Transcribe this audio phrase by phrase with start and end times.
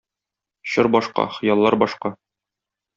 [0.71, 2.15] Чор башка, хыяллар башка.